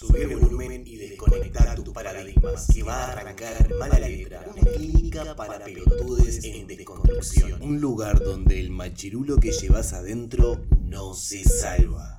[0.00, 5.36] Subir el volumen y desconectar tus paradigmas, que va a arrancar mala letra, una clínica
[5.36, 7.60] para pelotudes en desconstrucción.
[7.60, 12.18] Un lugar donde el machirulo que llevas adentro no se salva.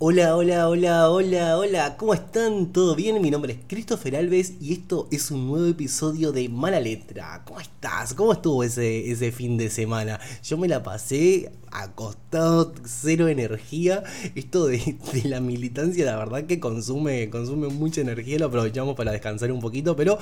[0.00, 2.72] Hola, hola, hola, hola, hola, ¿cómo están?
[2.72, 3.22] ¿Todo bien?
[3.22, 7.42] Mi nombre es Christopher Alves y esto es un nuevo episodio de Mala Letra.
[7.44, 8.12] ¿Cómo estás?
[8.12, 10.18] ¿Cómo estuvo ese, ese fin de semana?
[10.42, 14.04] Yo me la pasé acostado, cero energía.
[14.34, 19.50] Esto de, la militancia, la verdad que consume, consume mucha energía, lo aprovechamos para descansar
[19.52, 20.18] un poquito, pero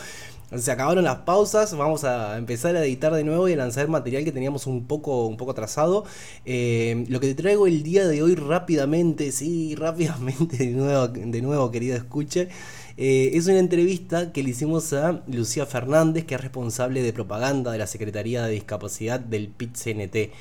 [0.56, 4.24] se acabaron las pausas, vamos a empezar a editar de nuevo y a lanzar material
[4.24, 6.04] que teníamos un poco, un poco atrasado.
[6.44, 11.42] Eh, lo que te traigo el día de hoy rápidamente, sí, rápidamente de nuevo, de
[11.42, 12.48] nuevo querido escuche.
[12.96, 17.72] Eh, es una entrevista que le hicimos a Lucía Fernández, que es responsable de propaganda
[17.72, 20.32] de la Secretaría de Discapacidad del PIT-CNT.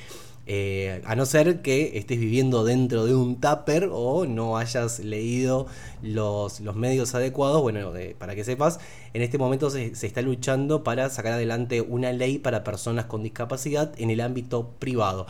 [0.48, 5.68] Eh, a no ser que estés viviendo dentro de un tupper o no hayas leído
[6.02, 8.80] los, medios adecuados, bueno, para que sepas,
[9.14, 13.94] en este momento se, está luchando para sacar adelante una ley para personas con discapacidad
[13.98, 15.28] en el ámbito privado.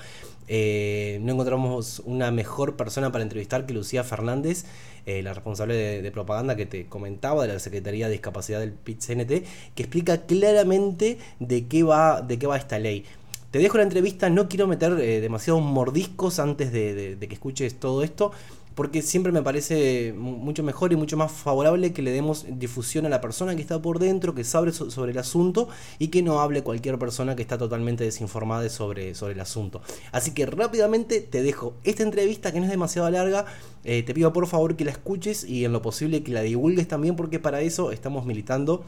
[0.48, 4.66] Eh, no encontramos una mejor persona para entrevistar que Lucía Fernández,
[5.06, 8.74] eh, la responsable de, de, propaganda que te comentaba de la Secretaría de Discapacidad del
[8.74, 9.46] PIT-CNT,
[9.76, 13.06] que explica claramente de qué va, de qué va esta ley.
[13.52, 18.02] Te dejo la entrevista, no quiero meter eh, demasiados mordiscos antes de, que escuches todo
[18.02, 18.32] esto,
[18.76, 23.10] porque siempre me parece mucho mejor y mucho más favorable que le demos difusión a
[23.10, 25.68] la persona que está por dentro, que sabe sobre el asunto
[26.00, 29.82] y que no hable cualquier persona que está totalmente desinformada sobre, sobre el asunto.
[30.14, 33.48] Así que rápidamente te dejo esta entrevista que no es demasiado larga,
[33.84, 36.88] eh, te pido por favor que la escuches y en lo posible que la divulgues
[36.88, 38.86] también porque para eso estamos militando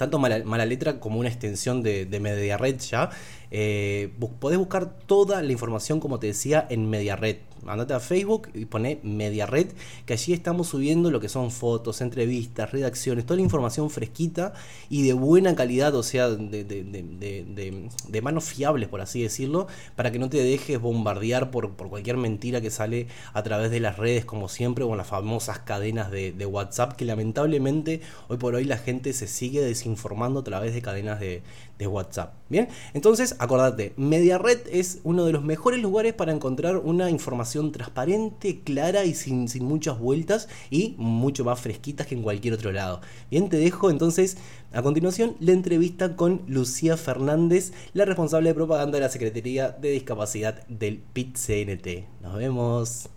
[0.00, 3.10] tanto mala, letra como una extensión de, de MediaRed ya.
[3.50, 8.64] Eh, podés buscar toda la información, como te decía, en MediaRed andate a Facebook y
[8.64, 9.68] pone Red
[10.06, 14.54] que allí estamos subiendo lo que son fotos, entrevistas, redacciones, toda la información fresquita
[14.88, 19.66] y de buena calidad, o sea, de, manos fiables, por así decirlo,
[19.96, 23.80] para que no te dejes bombardear por, por, cualquier mentira que sale a través de
[23.80, 28.54] las redes, como siempre, o en las famosas cadenas de, WhatsApp, que lamentablemente hoy por
[28.54, 31.42] hoy la gente se sigue desinformando a través de cadenas de,
[31.80, 32.34] WhatsApp.
[32.50, 38.60] Bien, entonces acordate, MediaRed es uno de los mejores lugares para encontrar una información transparente,
[38.62, 43.00] clara y sin, sin muchas vueltas y mucho más fresquitas que en cualquier otro lado.
[43.30, 44.36] Bien, te dejo entonces
[44.72, 49.90] a continuación la entrevista con Lucía Fernández, la responsable de propaganda de la Secretaría de
[49.90, 52.20] Discapacidad del PIT-CNT.
[52.20, 53.08] Nos vemos.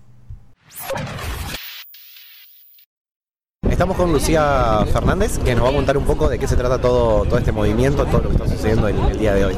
[3.74, 6.80] Estamos con Lucía Fernández, que nos va a contar un poco de qué se trata
[6.80, 9.56] todo, todo este movimiento, todo lo que está sucediendo el, día de hoy.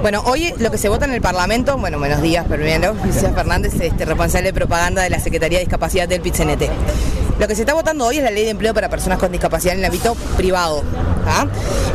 [0.00, 3.74] Bueno, hoy lo que se vota en el Parlamento, bueno, buenos días primero, Lucía Fernández,
[3.80, 6.70] este, responsable de propaganda de la Secretaría de Discapacidad del PIT-CNT.
[7.40, 9.74] Lo que se está votando hoy es la ley de empleo para personas con discapacidad
[9.74, 10.84] en el ámbito privado.
[11.26, 11.46] ¿ah?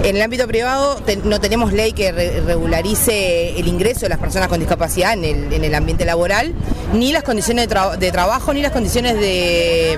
[0.03, 4.59] En el ámbito privado no tenemos ley que regularice el ingreso de las personas con
[4.59, 6.53] discapacidad en el, ambiente laboral,
[6.93, 9.97] ni las condiciones de, trabajo, ni las condiciones de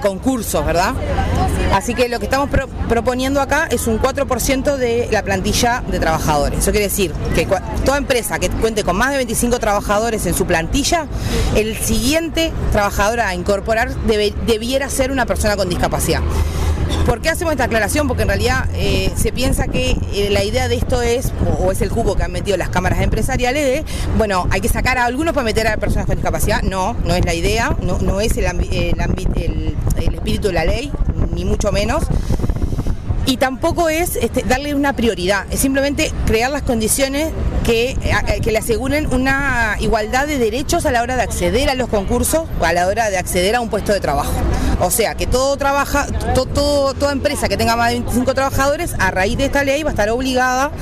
[0.00, 0.94] concursos, ¿verdad?
[1.74, 2.48] Así que lo que estamos
[2.88, 6.60] proponiendo acá es un 4% de la plantilla de trabajadores.
[6.60, 7.48] Eso quiere decir que
[7.84, 11.08] toda empresa que cuente con más de 25 trabajadores en su plantilla,
[11.56, 16.20] el siguiente trabajador a incorporar debiera ser una persona con discapacidad.
[17.06, 18.06] ¿Por qué hacemos esta aclaración?
[18.06, 21.82] Porque en realidad eh, se piensa que eh, la idea de esto es, o, es
[21.82, 23.84] el cubo que han metido las cámaras empresariales, de,
[24.16, 26.62] bueno, hay que sacar a algunos para meter a personas con discapacidad.
[26.62, 28.46] No, no es la idea, no, es el
[30.14, 30.92] espíritu de la ley,
[31.34, 32.04] ni mucho menos
[33.26, 37.32] y tampoco es este, darle una prioridad, es simplemente crear las condiciones
[37.64, 37.96] que,
[38.42, 42.42] que, le aseguren una igualdad de derechos a la hora de acceder a los concursos
[42.60, 44.34] o a la hora de acceder a un puesto de trabajo.
[44.80, 49.38] O sea, que todo trabaja, toda empresa que tenga más de 25 trabajadores, a raíz
[49.38, 50.72] de esta ley va a estar obligada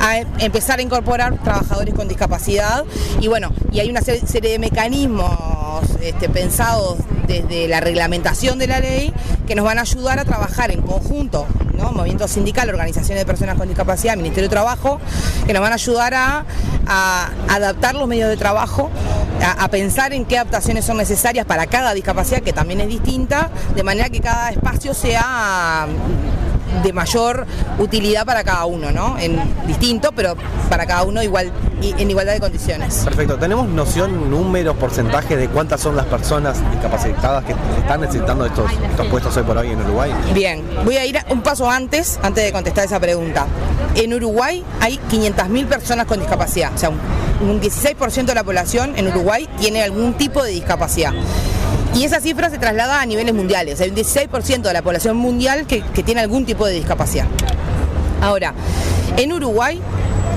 [0.00, 2.84] a empezar a incorporar trabajadores con discapacidad.
[3.20, 5.61] Y bueno, y hay una serie de mecanismos
[6.00, 9.12] este, pensados desde la reglamentación de la ley
[9.46, 11.46] que nos van a ayudar a trabajar en conjunto,
[11.76, 11.92] ¿no?
[11.92, 15.00] movimiento sindical, organizaciones de personas con discapacidad, Ministerio de Trabajo,
[15.46, 16.44] que nos van a ayudar a,
[17.48, 18.90] adaptar los medios de trabajo,
[19.44, 23.82] a, pensar en qué adaptaciones son necesarias para cada discapacidad, que también es distinta, de
[23.82, 25.86] manera que cada espacio sea
[26.82, 27.46] de mayor
[27.78, 29.18] utilidad para cada uno, ¿no?
[29.18, 30.34] En distinto, pero
[30.68, 31.52] para cada uno igual
[31.82, 33.02] en igualdad de condiciones.
[33.04, 33.36] Perfecto.
[33.36, 39.06] ¿Tenemos noción, números, porcentajes de cuántas son las personas discapacitadas que están necesitando estos, estos
[39.08, 40.12] puestos hoy por hoy en Uruguay?
[40.32, 43.46] Bien, voy a ir un paso antes, antes de contestar esa pregunta.
[43.94, 49.08] En Uruguay hay 500.000 personas con discapacidad, o sea, un 16% de la población en
[49.08, 51.12] Uruguay tiene algún tipo de discapacidad.
[51.94, 53.80] Y esa cifra se traslada a niveles mundiales.
[53.80, 57.26] Hay un 16% de la población mundial que, tiene algún tipo de discapacidad.
[58.20, 58.54] Ahora,
[59.16, 59.80] en Uruguay,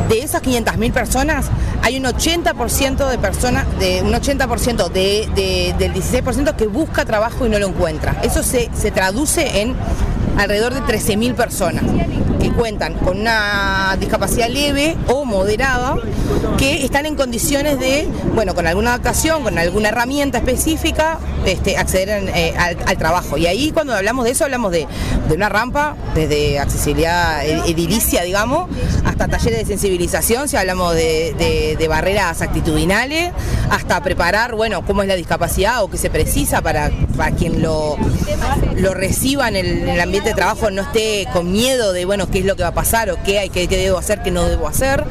[0.10, 1.48] de esas 500.000 personas,
[1.82, 7.46] hay un 80% de personas, de un 80% de, de, del 16% que busca trabajo
[7.46, 8.16] y no lo encuentra.
[8.24, 9.76] Eso se, se traduce en
[10.38, 11.84] alrededor de 13.000 personas
[12.46, 15.98] que cuentan con una discapacidad leve o moderada,
[16.60, 22.30] que están en condiciones de, bueno, con alguna adaptación, con alguna herramienta específica, este, acceder
[22.36, 23.38] eh, al, trabajo.
[23.38, 24.88] Y ahí cuando hablamos de eso, hablamos de,
[25.28, 28.70] de una rampa, desde accesibilidad edilicia, digamos,
[29.06, 33.32] hasta talleres de sensibilización, si hablamos de, de, de, barreras actitudinales,
[33.72, 37.98] hasta preparar, bueno, cómo es la discapacidad o qué se precisa para, para quien lo,
[38.78, 42.26] lo reciba en el, en el ambiente de trabajo no esté con miedo de, bueno,
[42.36, 44.30] qué es lo que va a pasar o qué, hay, qué, qué debo hacer, qué
[44.30, 45.06] no debo hacer.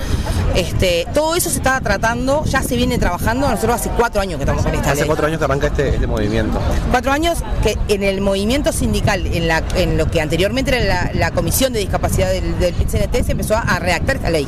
[0.54, 4.42] Este, todo eso se está tratando, ya se viene trabajando, nosotros hace cuatro años que
[4.42, 5.06] estamos con esta Hace ley.
[5.06, 6.60] cuatro años que arranca este, este movimiento.
[6.90, 11.10] Cuatro años que en el movimiento sindical, en, la, en lo que anteriormente era la,
[11.14, 14.46] la Comisión de Discapacidad del, del se empezó a, a redactar esta ley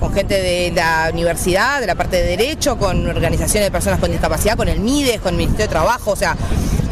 [0.00, 4.10] con gente de la universidad, de la parte de derecho, con organizaciones de personas con
[4.10, 6.36] discapacidad, con el MIDES, con el Ministerio de Trabajo, o sea,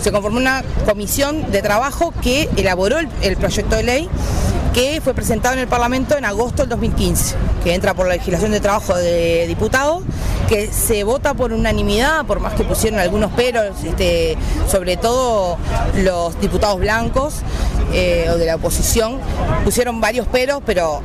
[0.01, 4.09] se conformó una comisión de trabajo que elaboró el, el proyecto de ley
[4.75, 8.51] que fue presentado en el Parlamento en agosto del 2015, que entra por la legislación
[8.51, 10.03] de trabajo de diputados,
[10.49, 14.37] que se vota por unanimidad, por más que pusieron algunos peros, este,
[14.69, 15.59] sobre todo
[16.03, 17.37] los diputados blancos
[17.93, 19.21] eh, o de la oposición,
[19.65, 21.01] pusieron varios peros, pero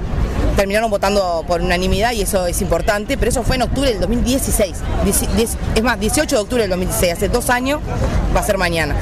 [0.56, 4.77] terminaron votando por unanimidad y eso es importante, pero eso fue en octubre del 2016,
[5.75, 7.81] es más, 18 de octubre del 2016, hace dos años,
[8.36, 8.95] va a ser mañana.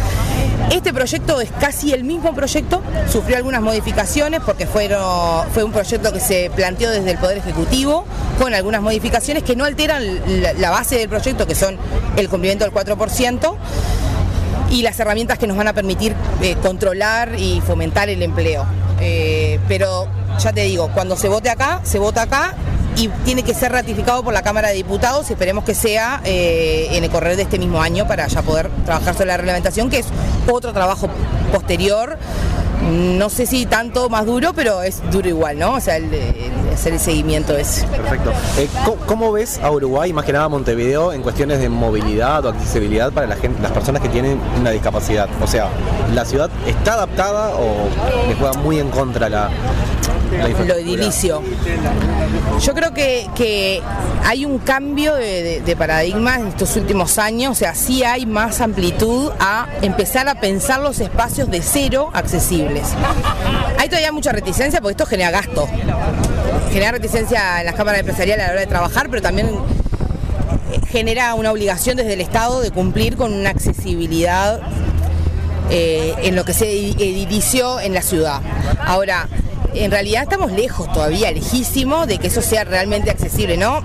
[0.71, 6.19] Este proyecto es casi el mismo proyecto, sufrió algunas modificaciones porque fue un proyecto que
[6.19, 8.05] se planteó desde el Poder Ejecutivo
[8.37, 10.03] con algunas modificaciones que no alteran
[10.59, 11.77] la, base del proyecto, que son
[12.17, 13.55] el cumplimiento del 4%
[14.69, 18.65] y las herramientas que nos van a permitir eh, controlar y fomentar el empleo.
[18.99, 22.55] Eh, pero ya te digo, cuando se vote acá, se vota acá
[22.97, 27.03] y tiene que ser ratificado por la Cámara de Diputados esperemos que sea eh, en
[27.03, 30.07] el correr de este mismo año para ya poder trabajar sobre la reglamentación, que es
[30.55, 31.09] otro trabajo
[31.51, 32.17] posterior.
[32.81, 35.73] No sé si tanto más duro, pero es duro igual, ¿no?
[35.73, 36.09] O sea, el,
[36.71, 37.85] hacer el seguimiento es.
[37.85, 38.31] Perfecto.
[38.57, 42.45] Eh, ¿cómo, ¿cómo, ves a Uruguay, más que nada a Montevideo, en cuestiones de movilidad
[42.45, 45.27] o accesibilidad para la gente, las personas que tienen una discapacidad?
[45.41, 45.69] O sea,
[46.13, 47.89] ¿la ciudad está adaptada o
[48.29, 49.49] le juega muy en contra la,
[50.65, 51.41] lo edilicio.
[52.61, 53.81] Yo creo que, que
[54.23, 58.25] hay un cambio de, de, de, paradigma en estos últimos años, o sea, sí hay
[58.25, 62.87] más amplitud a empezar a pensar los espacios de cero accesibles.
[63.77, 65.67] Hay todavía mucha reticencia porque esto genera gasto,
[66.71, 69.49] genera reticencia en las cámaras empresariales a la hora de trabajar, pero también
[70.89, 74.61] genera una obligación desde el Estado de cumplir con una accesibilidad
[75.69, 78.41] eh, en lo que se edilició en la ciudad.
[78.85, 79.27] Ahora,
[79.79, 83.83] en realidad estamos lejos todavía, lejísimo de que eso sea realmente accesible, ¿no?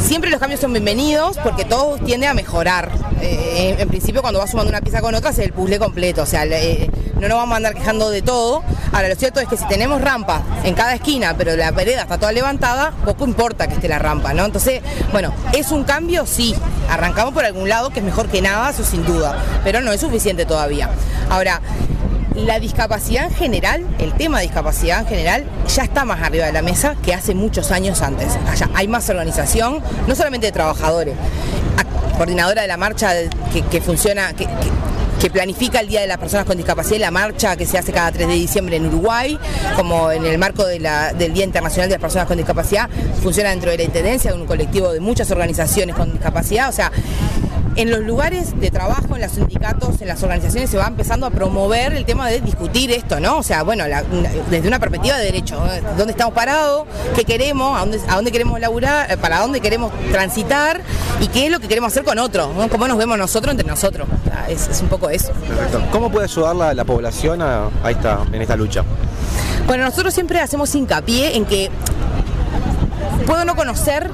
[0.00, 2.90] Siempre los cambios son bienvenidos porque todo tiende a mejorar.
[3.20, 6.26] Eh, en principio cuando vas sumando una pieza con otra es el puzzle completo, o
[6.26, 8.62] sea, eh, no nos vamos a andar quejando de todo.
[8.92, 12.18] Ahora, lo cierto es que si tenemos rampa en cada esquina, pero la vereda está
[12.18, 14.44] toda levantada, poco importa que esté la rampa, ¿no?
[14.44, 14.82] Entonces,
[15.12, 16.26] bueno, ¿es un cambio?
[16.26, 16.54] Sí.
[16.90, 20.00] Arrancamos por algún lado que es mejor que nada, eso sin duda, pero no es
[20.00, 20.90] suficiente todavía.
[21.30, 21.60] Ahora,
[22.36, 26.52] la discapacidad en general, el tema de discapacidad en general, ya está más arriba de
[26.52, 28.38] la mesa que hace muchos años antes.
[28.74, 31.14] Hay más organización, no solamente de trabajadores,
[32.16, 33.12] coordinadora de la marcha
[33.70, 34.46] que, funciona, que,
[35.30, 38.28] planifica el Día de las Personas con Discapacidad la marcha que se hace cada 3
[38.28, 39.36] de diciembre en Uruguay,
[39.74, 42.88] como en el marco del Día Internacional de las Personas con Discapacidad,
[43.22, 46.92] funciona dentro de la Intendencia, de un colectivo de muchas organizaciones con discapacidad, o sea,
[47.76, 51.30] en los lugares de trabajo, en los sindicatos, en las organizaciones se va empezando a
[51.30, 53.38] promover el tema de discutir esto, ¿no?
[53.38, 54.02] O sea, bueno, la,
[54.50, 55.62] desde una perspectiva de derecho,
[55.96, 56.86] ¿dónde estamos parados?
[57.14, 57.76] ¿Qué queremos?
[57.76, 59.18] ¿A dónde, a dónde queremos laburar?
[59.18, 60.80] ¿Para dónde queremos transitar?
[61.20, 62.54] ¿Y qué es lo que queremos hacer con otros?
[62.54, 62.68] ¿no?
[62.68, 64.08] ¿Cómo nos vemos nosotros entre nosotros?
[64.08, 65.32] O sea, es, es, un poco eso.
[65.32, 65.82] Perfecto.
[65.92, 68.84] ¿Cómo puede ayudar la, la población a, a esta, en esta lucha?
[69.66, 71.70] Bueno, nosotros siempre hacemos hincapié en que
[73.26, 74.10] puedo no conocer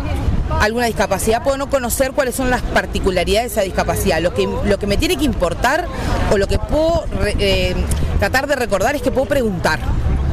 [0.62, 4.20] alguna discapacidad, puedo no conocer cuáles son las particularidades de esa discapacidad.
[4.20, 5.86] Lo que, lo que me tiene que importar
[6.30, 7.04] o lo que puedo
[7.38, 7.74] eh,
[8.20, 9.80] tratar de recordar es que puedo preguntar.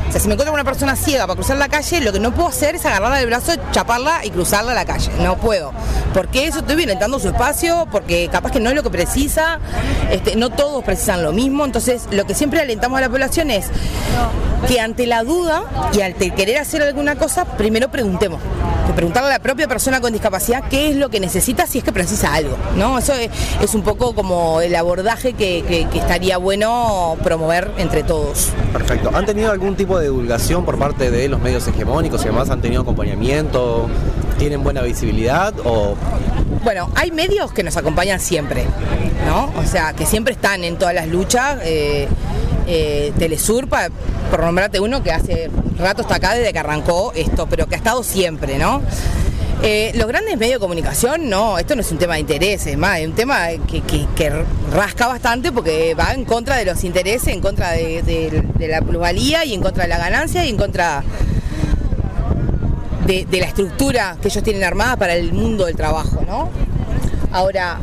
[0.08, 2.20] O sea, si me encuentro con una persona ciega para cruzar la calle, lo que
[2.20, 5.12] no puedo hacer es agarrarla del brazo, chaparla y cruzarla a la calle.
[5.22, 5.72] No puedo.
[6.14, 9.60] Porque eso estoy violentando su espacio, porque capaz que no es lo que precisa,
[10.12, 11.66] este, no todos precisan lo mismo.
[11.66, 13.68] Entonces, lo que siempre alentamos a la población es
[14.68, 18.40] que ante la duda y ante querer hacer alguna cosa, primero preguntemos
[18.90, 21.84] de preguntarle a la propia persona con discapacidad qué es lo que necesita si es
[21.84, 22.98] que precisa algo, ¿no?
[22.98, 23.30] Eso es,
[23.62, 28.50] es un poco como el abordaje que, que- que estaría bueno promover entre todos.
[28.74, 29.12] Perfecto.
[29.14, 32.50] ¿Han tenido algún tipo de divulgación por parte de los medios hegemónicos y demás?
[32.50, 33.88] ¿Han tenido acompañamiento?
[34.38, 35.54] ¿Tienen buena visibilidad?
[35.66, 35.96] ¿O
[36.64, 38.66] Bueno, hay medios que nos acompañan siempre,
[39.28, 39.52] ¿no?
[39.62, 41.60] O sea, que siempre están en todas las luchas.
[41.64, 42.08] eh,
[42.68, 43.90] eh, Telesur, pa-
[44.30, 47.78] por nombrarte uno, que hace rato está acá desde que arrancó esto, pero que ha
[47.78, 48.82] estado siempre, ¿no?
[49.62, 52.78] Eh, los grandes medios de comunicación, no, esto no es un tema de intereses, es
[52.78, 57.42] más, es un tema que, rasca bastante porque va en contra de los intereses, en
[57.42, 61.04] contra de, la plusvalía y en contra de la ganancia y en contra
[63.06, 66.50] de, de la estructura que ellos tienen armada para el mundo del trabajo, ¿no?
[67.32, 67.78] Ahora,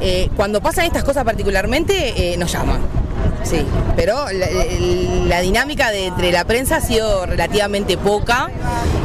[0.00, 2.80] eh, cuando pasan estas cosas particularmente, eh, nos llaman.
[3.44, 4.46] Sí, pero la,
[5.28, 8.48] la dinámica de, entre la prensa ha sido relativamente poca.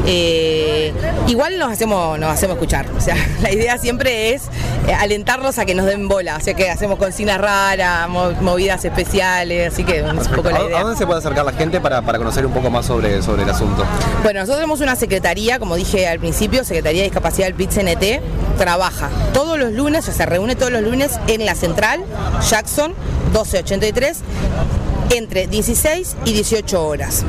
[0.06, 0.92] Eh,
[1.28, 2.86] igual nos hacemos, nos hacemos escuchar.
[2.96, 4.44] O sea, la idea siempre es
[4.88, 6.36] eh, alentarlos a que nos den bola.
[6.36, 10.52] O sea que hacemos consignas raras, mo- movidas especiales, así que es un poco ¿A,
[10.52, 10.80] la a idea.
[10.80, 13.50] dónde se puede acercar la gente para, para conocer un poco más sobre, sobre el
[13.50, 13.84] asunto?
[14.22, 19.10] Bueno, nosotros tenemos una secretaría, como dije al principio, Secretaría de Discapacidad del PIT-CNT, trabaja
[19.32, 22.04] todos los lunes, o sea, se reúne todos los lunes en la central,
[22.48, 22.94] Jackson
[23.30, 24.18] 1283,
[25.10, 27.24] entre 16 y 18 horas.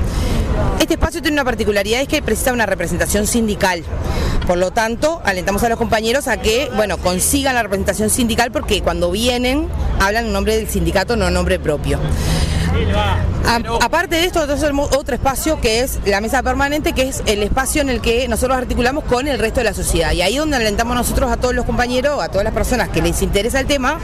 [0.79, 3.83] Este espacio tiene una particularidad, es que precisa una representación sindical.
[4.47, 8.81] Por lo tanto, alentamos a los compañeros a que, bueno, consigan la representación sindical porque
[8.81, 9.67] cuando vienen
[9.99, 11.99] hablan en nombre del sindicato, no en nombre propio.
[13.45, 17.21] A- aparte de esto, nosotros tenemos otro espacio que es la mesa permanente, que es
[17.25, 20.11] el espacio en el que nosotros articulamos con el resto de la sociedad.
[20.11, 23.21] Y ahí donde alentamos nosotros a todos los compañeros, a todas las personas que les
[23.21, 23.97] interesa el tema,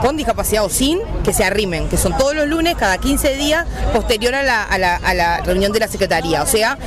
[0.00, 3.66] con discapacidad o sin, que se arrimen, que son todos los lunes, cada 15 días,
[3.92, 6.42] posterior a la, a la- a la reunión de la Secretaría.
[6.42, 6.78] O sea,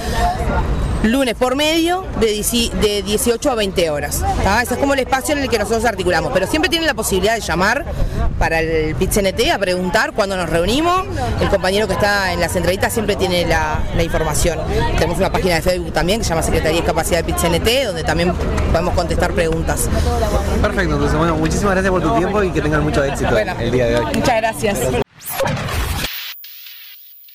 [1.03, 4.23] lunes por medio de, 10 de 18 a 20 horas.
[4.43, 4.61] ¿tá?
[4.61, 6.31] Ese es como el espacio en el que nosotros articulamos.
[6.33, 7.85] Pero siempre tienen la posibilidad de llamar
[8.37, 11.05] para el PIT-CNT a preguntar cuándo nos reunimos.
[11.41, 14.59] El compañero que está en la centralita siempre tiene la, la información.
[14.95, 18.03] Tenemos una página de Facebook también que se llama Secretaría de Discapacidad del PIT-CNT, donde
[18.03, 18.33] también
[18.71, 19.89] podemos contestar preguntas.
[20.61, 23.71] Perfecto, entonces bueno, muchísimas gracias por tu tiempo y que tengan mucho éxito Bueno, el
[23.71, 24.05] día de hoy.
[24.15, 24.79] Muchas gracias.